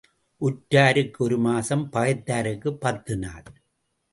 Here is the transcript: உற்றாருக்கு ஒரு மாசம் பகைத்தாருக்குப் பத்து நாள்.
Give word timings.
உற்றாருக்கு 0.41 1.17
ஒரு 1.17 1.37
மாசம் 1.37 1.89
பகைத்தாருக்குப் 1.91 2.79
பத்து 2.79 3.17
நாள். 3.17 3.43